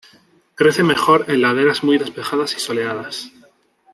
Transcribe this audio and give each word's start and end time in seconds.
Crece 0.55 0.81
mejor 0.81 1.25
en 1.29 1.43
laderas 1.43 1.83
muy 1.83 1.99
despejadas 1.99 2.55
y 2.55 2.59
soleadas. 2.59 3.31